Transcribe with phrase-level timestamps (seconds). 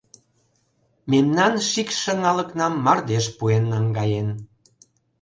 [1.11, 4.29] Мемнан шикш «шыҥалыкнам» мардеж пуэн наҥгаен.